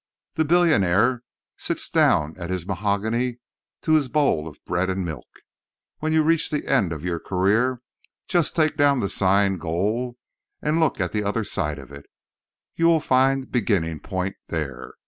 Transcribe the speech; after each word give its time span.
The 0.33 0.45
billionaire 0.45 1.21
sits 1.57 1.87
down 1.87 2.35
at 2.35 2.49
his 2.49 2.65
mahogany 2.65 3.37
to 3.83 3.91
his 3.93 4.07
bowl 4.09 4.47
of 4.47 4.57
bread 4.65 4.89
and 4.89 5.05
milk. 5.05 5.27
When 5.99 6.11
you 6.11 6.23
reach 6.23 6.49
the 6.49 6.65
end 6.65 6.91
of 6.91 7.05
your 7.05 7.19
career, 7.19 7.83
just 8.27 8.55
take 8.55 8.75
down 8.77 8.99
the 9.01 9.09
sign 9.09 9.59
"Goal" 9.59 10.17
and 10.59 10.79
look 10.79 10.99
at 10.99 11.11
the 11.11 11.23
other 11.23 11.43
side 11.43 11.77
of 11.77 11.91
it. 11.91 12.07
You 12.75 12.87
will 12.87 12.99
find 12.99 13.51
"Beginning 13.51 13.99
Point" 13.99 14.37
there. 14.47 14.95